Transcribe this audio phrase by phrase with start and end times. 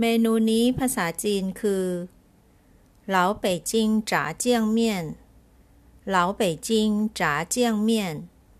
[0.00, 0.80] เมนูนี้ภ
[3.14, 3.72] 老北京
[4.10, 5.14] 炸酱面
[6.04, 8.28] 老北京炸酱面